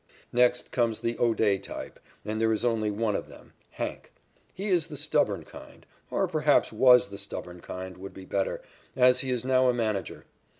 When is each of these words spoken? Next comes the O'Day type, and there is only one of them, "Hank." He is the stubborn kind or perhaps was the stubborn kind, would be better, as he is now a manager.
Next 0.33 0.71
comes 0.71 0.97
the 0.97 1.15
O'Day 1.19 1.59
type, 1.59 1.99
and 2.25 2.41
there 2.41 2.51
is 2.51 2.65
only 2.65 2.89
one 2.89 3.15
of 3.15 3.29
them, 3.29 3.53
"Hank." 3.69 4.11
He 4.51 4.67
is 4.69 4.87
the 4.87 4.97
stubborn 4.97 5.43
kind 5.45 5.85
or 6.09 6.27
perhaps 6.27 6.71
was 6.73 7.09
the 7.09 7.19
stubborn 7.19 7.59
kind, 7.61 7.97
would 7.99 8.11
be 8.15 8.25
better, 8.25 8.61
as 8.95 9.19
he 9.19 9.29
is 9.29 9.45
now 9.45 9.67
a 9.69 9.75
manager. 9.75 10.25